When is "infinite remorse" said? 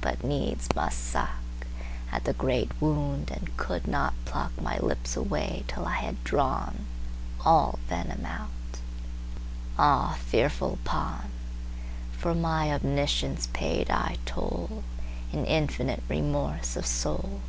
15.44-16.76